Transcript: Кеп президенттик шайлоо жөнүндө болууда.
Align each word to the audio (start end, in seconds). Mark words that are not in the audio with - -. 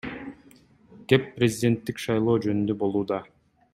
Кеп 1.13 1.29
президенттик 1.35 2.01
шайлоо 2.07 2.39
жөнүндө 2.47 2.77
болууда. 2.85 3.21